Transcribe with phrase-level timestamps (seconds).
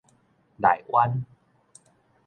[0.57, 1.25] 內灣